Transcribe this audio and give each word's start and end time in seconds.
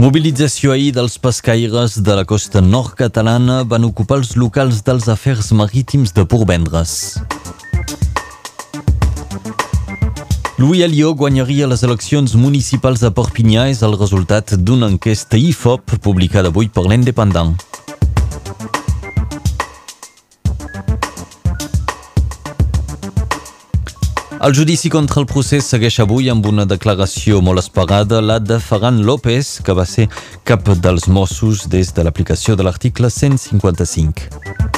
Mobilització 0.00 0.70
ahir 0.72 0.94
dels 0.96 1.18
pescaires 1.20 1.98
de 2.00 2.14
la 2.16 2.22
costa 2.24 2.62
nord 2.64 2.94
catalana 2.96 3.58
van 3.68 3.84
ocupar 3.84 4.16
els 4.22 4.30
locals 4.32 4.78
dels 4.86 5.10
afers 5.12 5.50
marítims 5.52 6.14
de 6.16 6.24
Portvendres. 6.24 7.18
Louis 10.56 10.86
Alliot 10.86 11.18
guanyaria 11.20 11.68
les 11.68 11.84
eleccions 11.84 12.32
municipals 12.32 13.04
de 13.04 13.12
Perpinyà 13.12 13.66
és 13.74 13.84
el 13.84 13.98
resultat 14.00 14.54
d'una 14.56 14.88
enquesta 14.88 15.36
IFOP 15.36 15.98
publicada 16.00 16.48
avui 16.48 16.72
per 16.72 16.86
l'Independent. 16.88 17.58
El 24.42 24.54
judici 24.56 24.88
contra 24.88 25.20
el 25.20 25.26
procés 25.28 25.66
segueix 25.68 25.98
avui 26.00 26.30
amb 26.32 26.46
una 26.48 26.64
declaració 26.64 27.42
molt 27.44 27.60
esperada, 27.60 28.22
la 28.24 28.38
de 28.40 28.56
Ferran 28.56 29.02
López, 29.04 29.58
que 29.66 29.76
va 29.76 29.84
ser 29.84 30.08
cap 30.48 30.64
dels 30.80 31.10
Mossos 31.12 31.68
des 31.68 31.92
de 31.92 32.08
l'aplicació 32.08 32.56
de 32.56 32.64
l'article 32.64 33.12
155. 33.12 34.69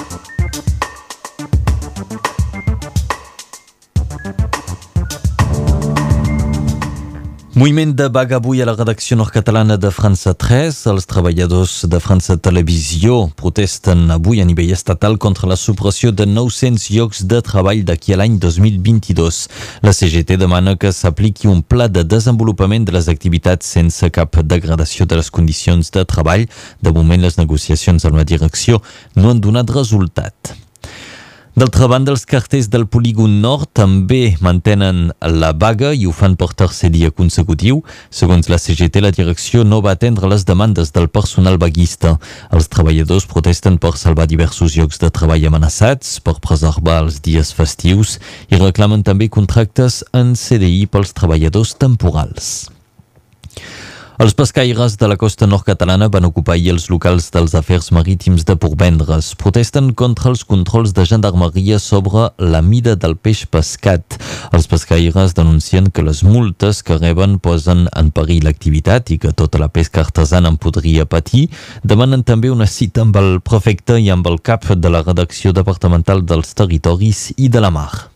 Moviment 7.55 7.92
de 7.92 8.06
vaga 8.09 8.37
avui 8.37 8.62
a 8.62 8.65
la 8.65 8.73
redacció 8.73 9.12
nord-catalana 9.20 9.75
de 9.77 9.91
França 9.92 10.33
3. 10.33 10.78
Els 10.89 11.05
treballadors 11.05 11.75
de 11.84 11.98
França 12.00 12.39
Televisió 12.41 13.27
protesten 13.36 14.06
avui 14.14 14.41
a 14.41 14.47
nivell 14.48 14.72
estatal 14.72 15.19
contra 15.20 15.50
la 15.50 15.59
supressió 15.61 16.14
de 16.17 16.25
900 16.25 16.89
llocs 16.94 17.20
de 17.28 17.42
treball 17.44 17.84
d'aquí 17.84 18.17
a 18.17 18.20
l'any 18.22 18.41
2022. 18.41 19.42
La 19.84 19.92
CGT 19.92 20.41
demana 20.41 20.78
que 20.81 20.94
s'apliqui 20.97 21.53
un 21.53 21.61
pla 21.61 21.91
de 21.92 22.09
desenvolupament 22.09 22.89
de 22.89 22.97
les 22.97 23.12
activitats 23.12 23.69
sense 23.77 24.09
cap 24.16 24.41
degradació 24.41 25.05
de 25.05 25.20
les 25.20 25.28
condicions 25.28 25.92
de 25.92 26.09
treball. 26.09 26.48
De 26.81 26.97
moment, 26.97 27.20
les 27.20 27.37
negociacions 27.37 28.09
amb 28.09 28.16
la 28.16 28.25
direcció 28.25 28.81
no 29.12 29.28
han 29.28 29.44
donat 29.44 29.77
resultat. 29.77 30.56
D'altra 31.53 31.84
banda, 31.84 32.14
els 32.14 32.22
carters 32.25 32.70
del 32.72 32.86
polígon 32.89 33.34
nord 33.42 33.69
també 33.77 34.39
mantenen 34.41 35.11
la 35.20 35.50
vaga 35.53 35.91
i 35.92 36.06
ho 36.09 36.12
fan 36.17 36.33
per 36.41 36.48
tercer 36.56 36.89
dia 36.94 37.11
consecutiu. 37.12 37.83
Segons 38.09 38.48
la 38.48 38.56
CGT, 38.56 39.03
la 39.05 39.11
direcció 39.12 39.61
no 39.61 39.83
va 39.84 39.92
atendre 39.92 40.31
les 40.33 40.47
demandes 40.48 40.94
del 40.97 41.11
personal 41.12 41.61
vaguista. 41.61 42.14
Els 42.56 42.72
treballadors 42.72 43.28
protesten 43.28 43.77
per 43.77 43.92
salvar 44.00 44.31
diversos 44.33 44.78
llocs 44.78 45.03
de 45.05 45.12
treball 45.12 45.44
amenaçats, 45.50 46.17
per 46.25 46.39
preservar 46.41 47.03
els 47.05 47.20
dies 47.20 47.53
festius 47.53 48.16
i 48.48 48.56
reclamen 48.56 49.05
també 49.05 49.28
contractes 49.28 50.00
en 50.16 50.33
CDI 50.33 50.87
pels 50.89 51.12
treballadors 51.12 51.77
temporals. 51.77 52.70
Els 54.23 54.37
pescaires 54.39 54.92
de 55.01 55.06
la 55.11 55.17
costa 55.19 55.48
nord-catalana 55.51 56.06
van 56.06 56.28
ocupar 56.28 56.55
ahir 56.55 56.70
els 56.70 56.84
locals 56.92 57.25
dels 57.34 57.56
afers 57.59 57.89
marítims 57.91 58.45
de 58.47 58.55
Portvendres. 58.55 59.33
Protesten 59.34 59.89
contra 59.98 60.31
els 60.31 60.45
controls 60.47 60.92
de 60.95 61.03
gendarmeria 61.11 61.81
sobre 61.83 62.28
la 62.39 62.61
mida 62.62 62.95
del 62.95 63.17
peix 63.19 63.41
pescat. 63.50 64.20
Els 64.55 64.70
pescaires 64.70 65.34
denuncien 65.34 65.91
que 65.91 66.06
les 66.06 66.23
multes 66.23 66.84
que 66.87 67.00
reben 67.00 67.41
posen 67.43 67.89
en 67.98 68.15
perill 68.15 68.47
l'activitat 68.47 69.11
i 69.11 69.19
que 69.19 69.34
tota 69.34 69.59
la 69.59 69.73
pesca 69.75 70.05
artesana 70.06 70.55
en 70.55 70.61
podria 70.62 71.03
patir. 71.03 71.48
Demanen 71.83 72.23
també 72.23 72.55
una 72.55 72.70
cita 72.70 73.03
amb 73.03 73.19
el 73.19 73.41
prefecte 73.43 73.99
i 73.99 74.06
amb 74.15 74.31
el 74.31 74.38
cap 74.38 74.71
de 74.71 74.88
la 74.88 75.03
redacció 75.03 75.50
departamental 75.50 76.22
dels 76.22 76.55
territoris 76.55 77.32
i 77.34 77.50
de 77.50 77.66
la 77.66 77.75
mar. 77.75 78.12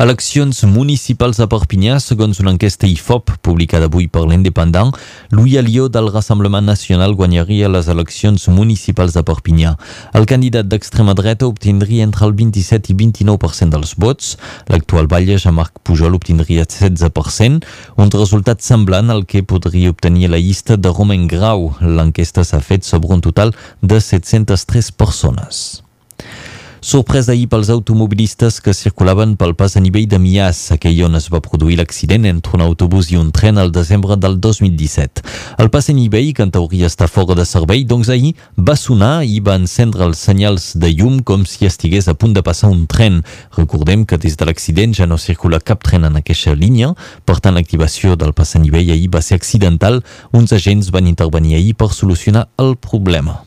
Eleccions 0.00 0.62
municipals 0.64 1.42
a 1.44 1.46
Perpinyà, 1.52 1.98
segons 2.00 2.38
una 2.40 2.54
enquesta 2.54 2.88
IFOP 2.88 3.34
publicada 3.44 3.84
avui 3.90 4.06
per 4.08 4.22
l'Independent, 4.24 4.94
Louis 5.28 5.58
Alió 5.60 5.90
del 5.92 6.08
Rassemblement 6.08 6.64
Nacional 6.64 7.12
guanyaria 7.18 7.68
les 7.68 7.90
eleccions 7.92 8.46
municipals 8.48 9.12
de 9.12 9.20
Perpinyà. 9.28 9.74
El 10.16 10.24
candidat 10.30 10.70
d'extrema 10.72 11.12
dreta 11.18 11.50
obtindria 11.50 12.06
entre 12.08 12.24
el 12.24 12.32
27 12.38 12.94
i 12.94 12.96
29% 12.96 13.76
dels 13.76 13.92
vots. 14.00 14.32
L'actual 14.72 15.10
batlle, 15.12 15.36
Jean-Marc 15.36 15.84
Pujol, 15.84 16.16
obtindria 16.16 16.64
16%, 16.64 17.60
un 18.00 18.14
resultat 18.16 18.64
semblant 18.64 19.12
al 19.12 19.26
que 19.28 19.44
podria 19.44 19.92
obtenir 19.92 20.32
la 20.32 20.40
llista 20.40 20.80
de 20.80 20.96
Romain 20.96 21.28
Grau. 21.28 21.74
L'enquesta 21.84 22.48
s'ha 22.48 22.64
fet 22.64 22.88
sobre 22.88 23.12
un 23.12 23.20
total 23.20 23.52
de 23.84 24.00
703 24.00 24.92
persones. 24.96 25.82
Sorpresa 26.80 27.32
ahir 27.32 27.46
pels 27.46 27.68
automobilistes 27.68 28.56
que 28.64 28.72
circulaven 28.72 29.34
pel 29.36 29.52
pas 29.52 29.74
a 29.76 29.80
nivell 29.84 30.06
de 30.08 30.16
Mias, 30.18 30.70
aquell 30.72 31.02
on 31.04 31.18
es 31.18 31.26
va 31.28 31.42
produir 31.44 31.76
l'accident 31.76 32.24
entre 32.24 32.56
un 32.56 32.62
autobús 32.64 33.10
i 33.12 33.18
un 33.20 33.28
tren 33.36 33.60
al 33.60 33.68
desembre 33.70 34.16
del 34.16 34.38
2017. 34.40 35.20
El 35.60 35.68
pas 35.68 35.90
a 35.90 35.92
nivell, 35.92 36.30
que 36.32 36.46
en 36.46 36.52
teoria 36.54 36.88
està 36.88 37.04
fora 37.04 37.36
de 37.36 37.44
servei, 37.44 37.84
doncs 37.84 38.08
ahir 38.08 38.32
va 38.56 38.78
sonar 38.80 39.26
i 39.28 39.42
va 39.44 39.58
encendre 39.60 40.08
els 40.08 40.24
senyals 40.24 40.70
de 40.80 40.88
llum 40.94 41.20
com 41.20 41.44
si 41.44 41.68
estigués 41.68 42.08
a 42.08 42.16
punt 42.16 42.32
de 42.32 42.44
passar 42.46 42.72
un 42.72 42.86
tren. 42.88 43.20
Recordem 43.58 44.06
que 44.08 44.16
des 44.16 44.40
de 44.40 44.48
l'accident 44.48 44.96
ja 44.96 45.04
no 45.04 45.20
circula 45.20 45.60
cap 45.60 45.84
tren 45.84 46.08
en 46.08 46.16
aquesta 46.16 46.56
línia, 46.56 46.94
per 47.28 47.42
tant 47.44 47.60
l'activació 47.60 48.16
del 48.16 48.32
pas 48.32 48.56
a 48.56 48.64
nivell 48.64 48.96
ahir 48.96 49.12
va 49.12 49.20
ser 49.20 49.36
accidental. 49.36 50.00
Uns 50.32 50.56
agents 50.56 50.88
van 50.96 51.12
intervenir 51.12 51.60
ahir 51.60 51.76
per 51.76 51.92
solucionar 51.92 52.48
el 52.56 52.78
problema. 52.80 53.42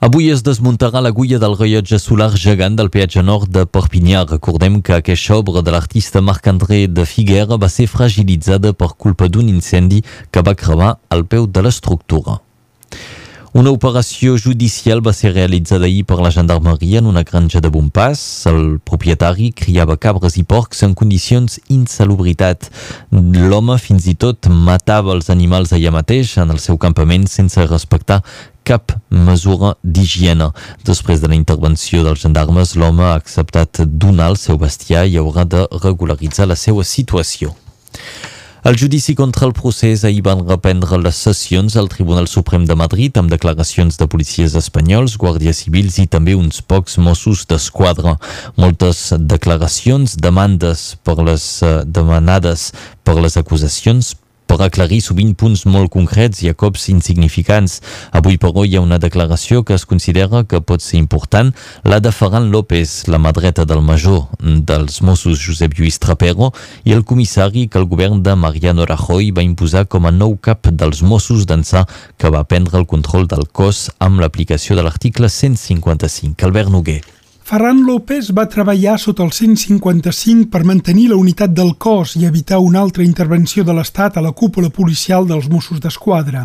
Avui 0.00 0.30
es 0.32 0.40
desmuntarà 0.40 1.02
l'agulla 1.04 1.36
del 1.36 1.58
rellotge 1.58 1.98
solar 2.00 2.30
gegant 2.32 2.78
del 2.78 2.88
peatge 2.88 3.20
nord 3.20 3.50
de 3.52 3.66
Perpinyà. 3.68 4.22
Recordem 4.30 4.80
que 4.80 4.94
aquesta 4.96 5.36
obra 5.36 5.60
de 5.60 5.74
l'artista 5.74 6.22
Marc-André 6.24 6.86
de 6.88 7.04
Figuera 7.04 7.60
va 7.60 7.68
ser 7.68 7.84
fragilitzada 7.84 8.72
per 8.72 8.94
culpa 8.96 9.28
d'un 9.28 9.52
incendi 9.52 10.00
que 10.32 10.40
va 10.40 10.56
cremar 10.56 10.94
al 11.12 11.26
peu 11.28 11.44
de 11.44 11.60
l'estructura. 11.60 12.40
Una 13.52 13.72
operació 13.74 14.36
judicial 14.38 15.00
va 15.02 15.10
ser 15.10 15.32
realitzada 15.34 15.88
ahir 15.88 16.04
per 16.06 16.20
la 16.22 16.30
gendarmeria 16.30 17.00
en 17.00 17.08
una 17.10 17.24
granja 17.26 17.58
de 17.60 17.66
Bompàs. 17.68 18.20
El 18.46 18.78
propietari 18.78 19.48
criava 19.50 19.96
cabres 19.98 20.36
i 20.38 20.44
porcs 20.46 20.84
en 20.86 20.94
condicions 20.94 21.58
insalubritat. 21.66 22.68
L'home 23.10 23.74
fins 23.82 24.06
i 24.06 24.14
tot 24.14 24.46
matava 24.46 25.16
els 25.16 25.32
animals 25.34 25.74
allà 25.74 25.90
mateix 25.90 26.36
en 26.38 26.54
el 26.54 26.62
seu 26.62 26.78
campament 26.78 27.26
sense 27.26 27.66
respectar 27.66 28.20
cap 28.64 28.94
mesura 29.10 29.74
d'higiene. 29.82 30.50
Després 30.86 31.22
de 31.22 31.30
la 31.30 31.38
intervenció 31.38 32.04
dels 32.06 32.22
gendarmes, 32.24 32.76
l'home 32.76 33.06
ha 33.06 33.16
acceptat 33.18 33.82
donar 33.86 34.30
el 34.34 34.40
seu 34.40 34.58
bestiar 34.58 35.06
i 35.06 35.18
haurà 35.20 35.44
de 35.44 35.66
regularitzar 35.82 36.48
la 36.50 36.58
seva 36.58 36.84
situació. 36.84 37.54
El 38.62 38.76
judici 38.76 39.14
contra 39.16 39.46
el 39.46 39.54
procés 39.56 40.02
ahir 40.04 40.20
van 40.20 40.42
reprendre 40.44 40.98
les 41.00 41.16
sessions 41.16 41.78
al 41.80 41.88
Tribunal 41.88 42.26
Suprem 42.28 42.66
de 42.68 42.76
Madrid 42.76 43.16
amb 43.16 43.32
declaracions 43.32 43.96
de 43.96 44.04
policies 44.04 44.52
espanyols, 44.58 45.16
guàrdies 45.16 45.62
civils 45.64 45.96
i 46.02 46.04
també 46.06 46.34
uns 46.36 46.60
pocs 46.60 46.98
Mossos 47.00 47.46
d'Esquadra. 47.48 48.18
Moltes 48.60 49.14
declaracions, 49.16 50.18
demandes 50.20 50.98
per 51.00 51.16
les 51.24 51.46
eh, 51.64 51.78
demanades 51.86 52.74
per 53.00 53.16
les 53.16 53.40
acusacions 53.40 54.12
per 54.50 54.64
aclarir 54.64 54.98
sovint 54.98 55.36
punts 55.38 55.60
molt 55.70 55.92
concrets 55.94 56.40
i 56.42 56.48
a 56.50 56.56
cops 56.58 56.88
insignificants. 56.90 57.76
Avui, 58.18 58.34
però, 58.42 58.64
hi 58.66 58.74
ha 58.74 58.82
una 58.82 58.98
declaració 58.98 59.62
que 59.62 59.76
es 59.78 59.84
considera 59.86 60.42
que 60.42 60.58
pot 60.58 60.82
ser 60.82 60.98
important, 60.98 61.52
la 61.86 62.00
de 62.02 62.10
Ferran 62.10 62.48
López, 62.50 63.04
la 63.06 63.20
mà 63.22 63.30
dreta 63.36 63.62
del 63.68 63.84
major 63.86 64.24
dels 64.40 64.98
Mossos 65.06 65.38
Josep 65.44 65.78
Lluís 65.78 66.00
Trapero 66.02 66.50
i 66.82 66.96
el 66.96 67.06
comissari 67.06 67.68
que 67.70 67.78
el 67.78 67.86
govern 67.86 68.24
de 68.26 68.34
Mariano 68.34 68.88
Rajoy 68.90 69.30
va 69.38 69.46
imposar 69.46 69.86
com 69.86 70.10
a 70.10 70.14
nou 70.14 70.34
cap 70.42 70.66
dels 70.66 71.04
Mossos 71.06 71.46
d'ençà 71.46 71.86
que 72.18 72.34
va 72.34 72.42
prendre 72.42 72.82
el 72.82 72.90
control 72.90 73.30
del 73.30 73.46
cos 73.52 73.86
amb 74.02 74.18
l'aplicació 74.18 74.74
de 74.74 74.82
l'article 74.82 75.30
155. 75.30 76.34
Albert 76.50 76.74
Noguer. 76.74 77.00
Ferran 77.50 77.80
López 77.82 78.28
va 78.30 78.44
treballar 78.46 78.92
sota 79.02 79.24
el 79.26 79.32
155 79.34 80.44
per 80.52 80.60
mantenir 80.62 81.08
la 81.10 81.16
unitat 81.18 81.50
del 81.50 81.72
cos 81.82 82.12
i 82.14 82.22
evitar 82.28 82.60
una 82.62 82.78
altra 82.78 83.02
intervenció 83.02 83.64
de 83.66 83.74
l'Estat 83.74 84.20
a 84.20 84.22
la 84.22 84.30
cúpula 84.38 84.68
policial 84.70 85.24
dels 85.26 85.48
Mossos 85.50 85.80
d'Esquadra. 85.82 86.44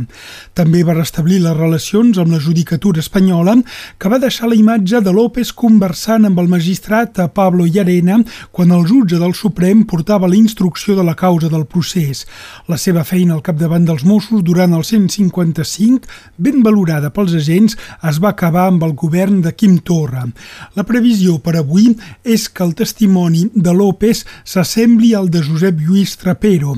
També 0.57 0.81
va 0.81 0.95
restablir 0.97 1.37
les 1.43 1.53
relacions 1.53 2.17
amb 2.17 2.33
la 2.33 2.39
judicatura 2.41 3.03
espanyola, 3.03 3.53
que 4.01 4.09
va 4.09 4.17
deixar 4.23 4.49
la 4.49 4.57
imatge 4.57 5.03
de 5.05 5.13
López 5.13 5.51
conversant 5.53 6.25
amb 6.25 6.41
el 6.41 6.49
magistrat 6.49 7.21
Pablo 7.37 7.69
Llarena 7.69 8.17
quan 8.49 8.73
el 8.73 8.89
jutge 8.89 9.21
del 9.21 9.37
Suprem 9.37 9.85
portava 9.85 10.25
la 10.25 10.39
instrucció 10.41 10.97
de 10.97 11.05
la 11.05 11.13
causa 11.13 11.53
del 11.53 11.67
procés. 11.69 12.25
La 12.65 12.81
seva 12.81 13.05
feina 13.05 13.37
al 13.37 13.45
capdavant 13.45 13.85
dels 13.85 14.07
Mossos 14.09 14.41
durant 14.41 14.73
el 14.73 14.81
155, 14.81 16.09
ben 16.41 16.65
valorada 16.65 17.13
pels 17.13 17.37
agents, 17.37 17.77
es 18.01 18.17
va 18.17 18.33
acabar 18.33 18.65
amb 18.73 18.89
el 18.89 18.97
govern 18.97 19.43
de 19.45 19.53
Quim 19.53 19.77
Torra. 19.85 20.25
La 20.73 20.89
previsió 20.95 21.35
per 21.43 21.57
avui 21.59 21.89
és 22.23 22.47
que 22.47 22.63
el 22.63 22.71
testimoni 22.79 23.49
de 23.51 23.73
López 23.75 24.23
s'assembli 24.47 25.11
al 25.17 25.27
de 25.33 25.41
Josep 25.43 25.81
Lluís 25.83 26.15
Trapero. 26.21 26.77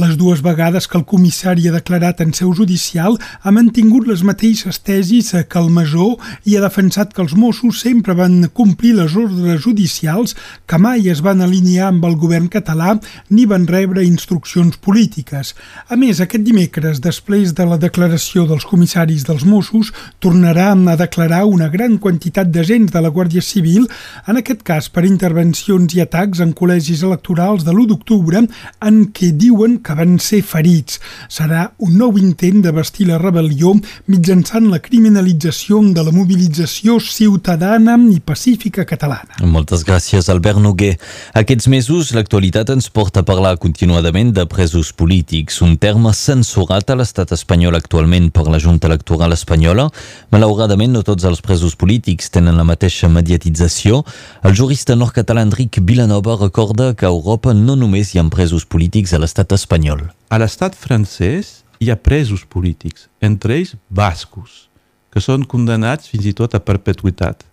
Les 0.00 0.14
dues 0.16 0.40
vegades 0.40 0.86
que 0.88 0.96
el 0.96 1.04
comissari 1.04 1.68
ha 1.68 1.74
declarat 1.74 2.22
en 2.24 2.32
seu 2.32 2.54
judicial 2.56 3.18
ha 3.42 3.52
mantingut 3.52 4.06
les 4.08 4.22
mateixes 4.24 4.78
tesis 4.80 5.34
que 5.34 5.60
el 5.60 5.68
Masó 5.76 6.14
i 6.48 6.56
ha 6.56 6.62
defensat 6.64 7.12
que 7.12 7.20
els 7.20 7.34
Mossos 7.36 7.82
sempre 7.84 8.16
van 8.16 8.46
complir 8.56 8.94
les 8.96 9.16
ordres 9.18 9.60
judicials, 9.66 10.32
que 10.64 10.80
mai 10.80 11.10
es 11.12 11.20
van 11.26 11.44
alinear 11.44 11.90
amb 11.90 12.06
el 12.08 12.16
govern 12.16 12.48
català 12.48 12.94
ni 13.28 13.44
van 13.50 13.68
rebre 13.68 14.06
instruccions 14.06 14.80
polítiques. 14.80 15.52
A 15.90 16.00
més, 16.00 16.22
aquest 16.24 16.46
dimecres, 16.46 17.02
després 17.04 17.52
de 17.58 17.68
la 17.68 17.76
declaració 17.82 18.46
dels 18.48 18.64
comissaris 18.64 19.26
dels 19.28 19.44
Mossos, 19.44 19.92
tornarà 20.18 20.72
a 20.72 20.96
declarar 20.96 21.44
una 21.44 21.68
gran 21.68 21.98
quantitat 21.98 22.48
d'agents 22.48 22.94
de 22.94 23.04
la 23.04 23.12
Guàrdia 23.12 23.44
Civil, 23.50 23.88
en 24.30 24.38
aquest 24.40 24.62
cas 24.66 24.88
per 24.92 25.04
intervencions 25.08 25.94
i 25.96 26.02
atacs 26.04 26.42
en 26.44 26.54
col·legis 26.56 27.04
electorals 27.06 27.66
de 27.66 27.74
l'1 27.74 27.90
d'octubre 27.90 28.44
en 28.86 29.00
què 29.14 29.32
diuen 29.36 29.78
que 29.84 29.96
van 29.98 30.18
ser 30.22 30.42
ferits. 30.46 31.00
Serà 31.28 31.70
un 31.82 31.96
nou 31.98 32.18
intent 32.20 32.62
de 32.64 32.74
vestir 32.74 33.08
la 33.10 33.18
rebel·lió 33.20 33.74
mitjançant 34.10 34.70
la 34.70 34.80
criminalització 34.82 35.80
de 35.94 36.02
la 36.02 36.12
mobilització 36.14 36.98
ciutadana 37.00 37.96
i 38.10 38.18
pacífica 38.20 38.84
catalana. 38.84 39.38
Moltes 39.42 39.84
gràcies, 39.86 40.28
Albert 40.32 40.60
Noguer. 40.62 40.96
Aquests 41.38 41.68
mesos, 41.72 42.12
l'actualitat 42.16 42.72
ens 42.74 42.90
porta 42.90 43.22
a 43.22 43.26
parlar 43.26 43.56
continuadament 43.62 44.32
de 44.36 44.46
presos 44.50 44.92
polítics, 44.92 45.60
un 45.64 45.76
terme 45.80 46.12
censurat 46.16 46.90
a 46.90 46.98
l'estat 46.98 47.32
espanyol 47.36 47.78
actualment 47.78 48.30
per 48.34 48.46
la 48.50 48.60
Junta 48.62 48.90
Electoral 48.90 49.34
Espanyola. 49.36 49.88
Malauradament, 50.34 50.92
no 50.94 51.04
tots 51.06 51.26
els 51.28 51.42
presos 51.44 51.76
polítics 51.78 52.30
tenen 52.34 52.58
la 52.58 52.66
mateixa 52.66 53.08
mediatització. 53.08 53.39
El 53.48 54.54
jurista 54.54 54.96
nord-català 54.96 55.42
Enric 55.46 55.78
Vilanova 55.80 56.36
recorda 56.40 56.94
que 56.94 57.06
a 57.06 57.12
Europa 57.14 57.54
no 57.54 57.76
només 57.76 58.12
hi 58.12 58.18
ha 58.18 58.24
presos 58.28 58.66
polítics 58.66 59.14
a 59.14 59.18
l'estat 59.18 59.52
espanyol. 59.52 60.10
A 60.28 60.38
l'estat 60.38 60.74
francès 60.74 61.62
hi 61.80 61.90
ha 61.90 61.96
presos 61.96 62.44
polítics, 62.44 63.08
entre 63.20 63.56
ells 63.56 63.76
bascos, 63.88 64.68
que 65.10 65.20
són 65.20 65.46
condemnats 65.48 66.10
fins 66.10 66.26
i 66.26 66.34
tot 66.36 66.54
a 66.54 66.60
perpetuïtat, 66.60 67.44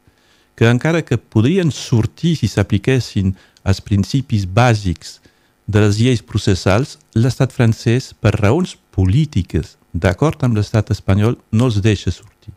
que 0.57 0.68
encara 0.68 1.04
que 1.06 1.18
podrien 1.18 1.72
sortir 1.72 2.36
si 2.36 2.50
s'apliquessin 2.50 3.36
els 3.63 3.80
principis 3.81 4.45
bàsics 4.45 5.19
de 5.68 5.83
les 5.83 6.00
lleis 6.00 6.24
processals, 6.24 6.98
l'estat 7.16 7.54
francès, 7.54 8.13
per 8.13 8.33
raons 8.40 8.75
polítiques, 8.95 9.75
d'acord 9.94 10.44
amb 10.44 10.57
l'estat 10.57 10.92
espanyol, 10.95 11.38
no 11.51 11.68
els 11.69 11.81
deixa 11.83 12.12
sortir. 12.12 12.54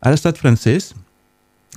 A 0.00 0.12
l'estat 0.12 0.38
francès 0.38 0.92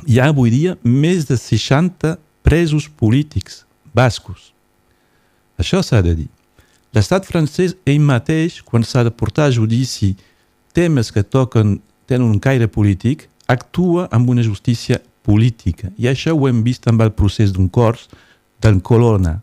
hi 0.06 0.20
ha 0.20 0.30
avui 0.30 0.52
dia 0.54 0.78
més 0.84 1.26
de 1.26 1.38
60 1.38 2.18
presos 2.46 2.88
polítics 2.88 3.66
bascos. 3.94 4.54
Això 5.58 5.82
s'ha 5.82 6.04
de 6.06 6.14
dir. 6.16 6.30
L'estat 6.94 7.26
francès 7.28 7.76
ell 7.86 8.02
mateix, 8.02 8.62
quan 8.62 8.86
s'ha 8.86 9.04
de 9.04 9.12
portar 9.12 9.50
a 9.50 9.54
judici 9.54 10.16
temes 10.78 11.12
que 11.12 11.24
toquen, 11.24 11.80
tenen 12.08 12.30
un 12.30 12.40
caire 12.40 12.70
polític, 12.70 13.28
actua 13.48 14.08
amb 14.12 14.30
una 14.30 14.46
justícia 14.46 15.02
política. 15.26 15.90
I 15.98 16.08
això 16.12 16.36
ho 16.36 16.48
hem 16.48 16.62
vist 16.64 16.88
amb 16.88 17.02
el 17.04 17.12
procés 17.12 17.52
d'un 17.52 17.68
cors 17.68 18.08
d'en 18.62 18.80
Colonna. 18.80 19.42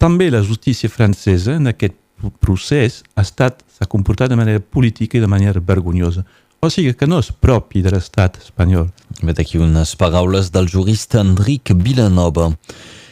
També 0.00 0.30
la 0.30 0.42
justícia 0.42 0.88
francesa 0.88 1.58
en 1.58 1.68
aquest 1.68 1.98
procés 2.40 3.02
ha 3.16 3.24
estat 3.24 3.64
s'ha 3.76 3.88
comportat 3.88 4.30
de 4.30 4.36
manera 4.36 4.60
política 4.60 5.18
i 5.18 5.20
de 5.20 5.28
manera 5.28 5.60
vergonyosa. 5.60 6.24
O 6.60 6.68
sigui 6.68 6.92
que 6.92 7.06
no 7.08 7.22
és 7.22 7.30
propi 7.32 7.80
de 7.80 7.88
l'estat 7.88 8.34
espanyol. 8.36 8.90
Vet 9.24 9.38
aquí 9.40 9.56
unes 9.56 9.94
paraules 9.96 10.50
del 10.52 10.66
jurista 10.68 11.22
Enric 11.24 11.70
Vilanova. 11.72 12.50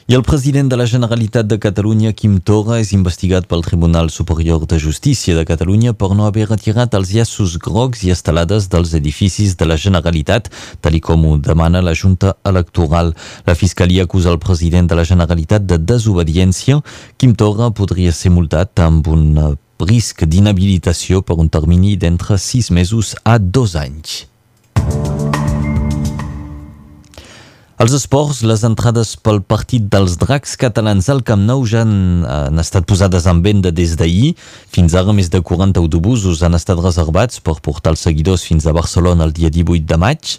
I 0.08 0.16
el 0.16 0.24
president 0.24 0.68
de 0.68 0.76
la 0.76 0.84
Generalitat 0.84 1.46
de 1.48 1.56
Catalunya, 1.56 2.12
Quim 2.12 2.34
Torra, 2.44 2.76
és 2.80 2.92
investigat 2.92 3.46
pel 3.48 3.64
Tribunal 3.64 4.10
Superior 4.12 4.66
de 4.68 4.76
Justícia 4.80 5.36
de 5.36 5.46
Catalunya 5.48 5.94
per 5.96 6.10
no 6.16 6.26
haver 6.26 6.44
retirat 6.50 6.92
els 6.96 7.12
llaços 7.16 7.56
grocs 7.56 8.04
i 8.04 8.12
estelades 8.12 8.68
dels 8.68 8.92
edificis 8.96 9.56
de 9.56 9.68
la 9.68 9.78
Generalitat, 9.80 10.50
tal 10.84 10.98
com 11.00 11.24
ho 11.24 11.36
demana 11.38 11.80
la 11.80 11.94
Junta 11.96 12.34
Electoral. 12.44 13.14
La 13.48 13.56
Fiscalia 13.56 14.04
acusa 14.04 14.28
el 14.28 14.40
president 14.44 14.92
de 14.92 15.00
la 15.00 15.08
Generalitat 15.08 15.64
de 15.64 15.80
desobediència. 15.80 16.82
Quim 17.16 17.32
Torra 17.32 17.72
podria 17.72 18.12
ser 18.12 18.32
multat 18.36 18.76
amb 18.84 19.08
un 19.08 19.56
risc 19.86 20.24
d'inhabilitació 20.24 21.22
per 21.22 21.38
un 21.38 21.48
termini 21.48 21.96
d'entre 21.96 22.38
sis 22.42 22.72
mesos 22.74 23.14
a 23.24 23.38
dos 23.38 23.76
anys. 23.78 24.24
Els 27.78 27.92
esports, 27.94 28.40
les 28.42 28.64
entrades 28.66 29.12
pel 29.22 29.36
partit 29.46 29.84
dels 29.86 30.16
dracs 30.18 30.56
catalans 30.58 31.06
al 31.12 31.20
Camp 31.22 31.44
Nou 31.46 31.60
ja 31.62 31.84
han, 31.84 32.24
han 32.26 32.58
estat 32.58 32.88
posades 32.90 33.28
en 33.30 33.38
venda 33.44 33.70
des 33.70 33.92
d'ahir. 34.00 34.32
Fins 34.74 34.96
ara 34.98 35.12
més 35.14 35.28
de 35.30 35.38
40 35.38 35.78
autobusos 35.78 36.42
han 36.42 36.58
estat 36.58 36.80
reservats 36.82 37.38
per 37.38 37.54
portar 37.62 37.92
els 37.94 38.02
seguidors 38.02 38.42
fins 38.48 38.66
a 38.66 38.74
Barcelona 38.74 39.28
el 39.28 39.34
dia 39.36 39.52
18 39.54 39.86
de 39.92 39.98
maig. 40.02 40.32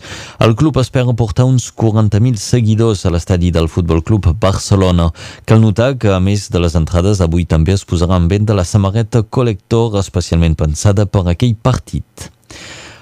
El 0.43 0.57
club 0.59 0.81
espera 0.83 1.15
portar 1.15 1.45
uns 1.47 1.69
40.000 1.71 2.35
seguidors 2.43 3.05
a 3.07 3.13
l'estadi 3.15 3.53
del 3.55 3.71
Futbol 3.71 4.03
Club 4.03 4.27
Barcelona. 4.35 5.07
Cal 5.47 5.63
notar 5.63 5.93
que, 5.95 6.11
a 6.11 6.19
més 6.19 6.49
de 6.51 6.59
les 6.59 6.75
entrades, 6.75 7.23
avui 7.23 7.47
també 7.47 7.77
es 7.77 7.87
posarà 7.87 8.19
en 8.19 8.27
venda 8.27 8.57
la 8.57 8.67
samarreta 8.67 9.23
col·lector 9.23 9.95
especialment 10.03 10.59
pensada 10.59 11.07
per 11.07 11.23
aquell 11.31 11.55
partit. 11.55 12.33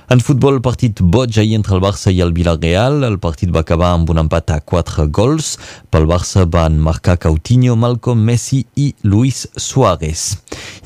En 0.08 0.22
futbol, 0.24 0.62
partit 0.64 1.02
boig 1.04 1.36
ahir 1.36 1.58
entre 1.58 1.74
el 1.76 1.82
Barça 1.84 2.14
i 2.16 2.22
el 2.24 2.30
Villarreal. 2.32 3.02
El 3.04 3.18
partit 3.20 3.52
va 3.52 3.66
acabar 3.66 3.90
amb 3.92 4.08
un 4.14 4.22
empat 4.22 4.54
a 4.56 4.62
4 4.64 5.10
gols. 5.12 5.58
Pel 5.92 6.08
Barça 6.08 6.46
van 6.48 6.78
marcar 6.80 7.18
Coutinho, 7.20 7.76
Malcolm, 7.76 8.24
Messi 8.24 8.62
i 8.80 8.94
Luis 9.04 9.44
Suárez. 9.60 10.30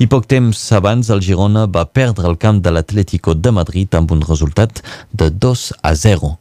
I 0.02 0.10
poc 0.10 0.26
temps 0.26 0.58
abans, 0.74 1.14
el 1.14 1.22
Girona 1.22 1.68
va 1.70 1.86
perdre 1.86 2.26
el 2.26 2.34
camp 2.34 2.58
de 2.66 2.74
l'Atlético 2.74 3.38
de 3.38 3.54
Madrid 3.54 3.94
amb 3.94 4.10
un 4.10 4.26
resultat 4.26 4.82
de 5.14 5.30
2 5.30 5.68
a 5.86 5.94
0. 5.94 6.38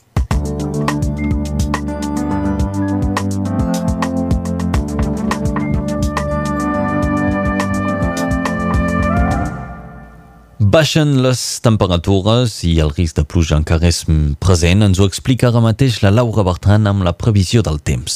Baixen 10.82 11.20
les 11.22 11.40
temperatures 11.62 12.56
i 12.66 12.72
el 12.82 12.90
risc 12.98 13.20
de 13.20 13.24
pluja 13.30 13.54
encara 13.60 13.86
és 13.86 14.00
present. 14.42 14.82
Ens 14.82 14.98
ho 14.98 15.06
explica 15.06 15.52
ara 15.52 15.62
mateix 15.62 16.00
la 16.02 16.10
Laura 16.10 16.42
Bertran 16.48 16.90
amb 16.90 17.06
la 17.06 17.14
previsió 17.14 17.62
del 17.62 17.78
temps. 17.86 18.16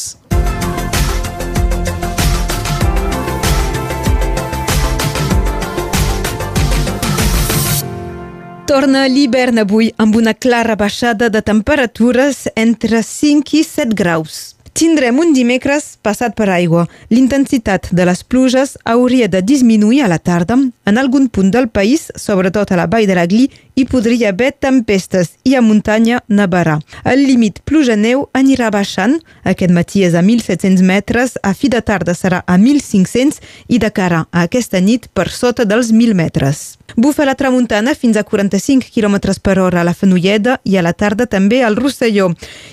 Torna 8.66 9.06
l'hivern 9.14 9.62
avui 9.62 9.94
amb 10.02 10.18
una 10.18 10.34
clara 10.34 10.74
baixada 10.74 11.30
de 11.30 11.46
temperatures 11.46 12.48
entre 12.58 13.06
5 13.06 13.60
i 13.62 13.66
7 13.76 13.94
graus. 13.94 14.55
Tindrem 14.76 15.16
un 15.24 15.30
dimecres 15.32 15.94
passat 16.04 16.34
per 16.36 16.50
aigua. 16.52 16.82
L'intensitat 17.08 17.88
de 17.96 18.04
les 18.10 18.26
pluges 18.28 18.74
hauria 18.84 19.30
de 19.32 19.40
disminuir 19.40 20.02
a 20.04 20.10
la 20.12 20.18
tarda. 20.20 20.58
En 20.84 21.00
algun 21.00 21.30
punt 21.32 21.54
del 21.54 21.70
país, 21.70 22.10
sobretot 22.20 22.74
a 22.74 22.82
la 22.82 22.90
vall 22.92 23.08
de 23.08 23.16
l'Agli, 23.16 23.46
hi 23.76 23.86
podria 23.88 24.34
haver 24.34 24.52
tempestes 24.60 25.32
i 25.48 25.56
a 25.56 25.62
muntanya 25.64 26.20
nevarà. 26.28 26.76
El 27.08 27.24
límit 27.24 27.62
pluja-neu 27.64 28.28
anirà 28.36 28.68
baixant. 28.72 29.16
Aquest 29.48 29.72
matí 29.72 30.04
és 30.04 30.14
a 30.16 30.24
1.700 30.24 30.84
metres, 30.84 31.38
a 31.40 31.54
fi 31.56 31.72
de 31.72 31.80
tarda 31.80 32.12
serà 32.12 32.44
a 32.44 32.60
1.500 32.60 33.40
i 33.72 33.80
de 33.80 33.92
cara 33.96 34.26
a 34.32 34.44
aquesta 34.44 34.84
nit 34.84 35.08
per 35.16 35.30
sota 35.32 35.64
dels 35.64 35.94
1.000 35.96 36.20
metres. 36.20 36.76
Bufa 36.96 37.26
la 37.26 37.36
tramuntana 37.36 37.96
fins 37.96 38.16
a 38.16 38.24
45 38.24 38.92
km 38.94 39.36
per 39.44 39.58
hora 39.60 39.82
a 39.82 39.84
la 39.84 39.94
Fenolleda 39.94 40.60
i 40.64 40.78
a 40.78 40.84
la 40.84 40.94
tarda 40.94 41.26
també 41.26 41.64
al 41.64 41.76
Rosselló. 41.76 42.30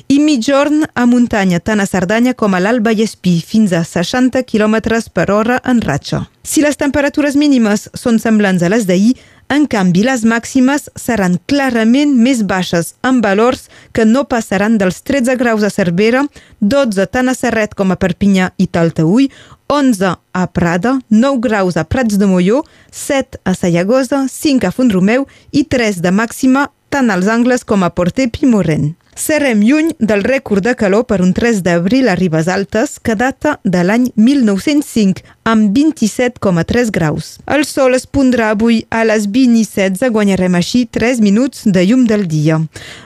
I 0.09 0.19
mitjorn 0.23 0.85
a 0.95 1.07
muntanya 1.07 1.59
tant 1.59 1.81
a 1.83 1.87
Cerdanya 1.93 2.33
com 2.33 2.55
a 2.57 2.61
l'Alt 2.63 2.81
Vallespí 2.87 3.35
fins 3.45 3.75
a 3.77 3.83
60 3.85 4.41
km 4.49 4.79
per 5.13 5.29
hora 5.31 5.59
en 5.69 5.83
ratxa. 5.85 6.23
Si 6.43 6.63
les 6.65 6.79
temperatures 6.81 7.37
mínimes 7.37 7.91
són 7.93 8.17
semblants 8.23 8.65
a 8.65 8.71
les 8.73 8.87
d'ahir, 8.89 9.13
en 9.53 9.67
canvi, 9.69 10.01
les 10.07 10.23
màximes 10.25 10.87
seran 10.97 11.37
clarament 11.51 12.15
més 12.17 12.41
baixes, 12.49 12.95
amb 13.05 13.21
valors 13.21 13.67
que 13.93 14.07
no 14.09 14.25
passaran 14.25 14.79
dels 14.81 15.03
13 15.05 15.37
graus 15.37 15.67
a 15.67 15.71
Cervera, 15.75 16.23
12 16.61 17.05
tant 17.13 17.29
a 17.29 17.37
Serret 17.37 17.77
com 17.77 17.93
a 17.93 17.99
Perpinyà 18.01 18.49
i 18.57 18.71
Taltaúi, 18.73 19.29
11 19.69 20.15
a 20.33 20.47
Prada, 20.49 20.95
9 21.11 21.45
graus 21.45 21.77
a 21.77 21.85
Prats 21.85 22.17
de 22.17 22.31
Molló, 22.31 22.63
7 22.89 23.43
a 23.45 23.53
Sallagosa, 23.53 24.25
5 24.33 24.71
a 24.71 24.73
Font-romeu 24.73 25.29
i 25.53 25.67
3 25.69 26.01
de 26.01 26.17
màxima 26.17 26.71
tant 26.89 27.13
als 27.13 27.29
Angles 27.29 27.69
com 27.69 27.85
a 27.85 27.93
Porter 27.93 28.31
Pimorent. 28.33 28.95
Serem 29.15 29.61
lluny 29.61 29.91
del 30.01 30.23
rècord 30.25 30.65
de 30.65 30.73
calor 30.75 31.05
per 31.05 31.21
un 31.21 31.35
3 31.37 31.59
d'abril 31.63 32.09
a 32.09 32.15
Ribes 32.17 32.47
Altes 32.49 32.95
que 32.97 33.13
data 33.15 33.59
de 33.63 33.83
l'any 33.85 34.07
1905 34.17 35.21
amb 35.45 35.69
27,3 35.77 36.89
graus. 36.91 37.37
El 37.45 37.67
sol 37.69 37.93
es 37.93 38.07
pondrà 38.09 38.49
avui 38.55 38.81
a 38.89 39.03
les 39.05 39.27
20 39.29 39.61
i 39.61 39.67
16, 39.69 40.09
guanyarem 40.17 40.57
així 40.57 40.87
3 40.89 41.21
minuts 41.21 41.67
de 41.69 41.85
llum 41.85 42.07
del 42.09 42.25
dia. 42.25 42.57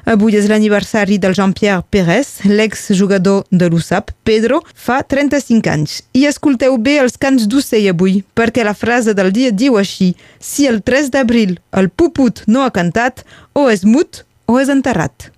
Avui 0.06 0.38
és 0.38 0.46
l'aniversari 0.46 1.18
del 1.18 1.34
Jean-Pierre 1.34 1.82
Pérez, 1.90 2.36
l'ex-jugador 2.46 3.42
de 3.50 3.66
l'USAP, 3.66 4.14
Pedro, 4.22 4.62
fa 4.74 5.02
35 5.02 5.74
anys. 5.74 6.00
I 6.14 6.28
escolteu 6.30 6.78
bé 6.78 7.00
els 7.02 7.18
cants 7.18 7.50
d'ocell 7.50 7.90
avui, 7.90 8.20
perquè 8.38 8.62
la 8.62 8.78
frase 8.78 9.16
del 9.18 9.34
dia 9.34 9.50
diu 9.50 9.74
així 9.76 10.14
si 10.38 10.70
el 10.70 10.84
3 10.86 11.10
d'abril 11.10 11.58
el 11.74 11.90
puput 11.90 12.46
no 12.46 12.62
ha 12.62 12.70
cantat, 12.70 13.26
o 13.58 13.66
és 13.72 13.82
mut 13.82 14.22
o 14.46 14.60
és 14.62 14.70
enterrat. 14.70 15.34